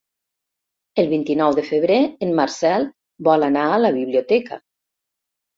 [1.01, 1.99] El vint-i-nou de febrer
[2.29, 2.89] en Marcel
[3.29, 4.63] vol anar a la biblioteca.